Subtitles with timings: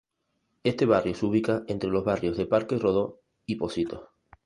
[0.63, 4.09] Este barrio se ubica entre los barrios de Parque Rodó y Pocitos.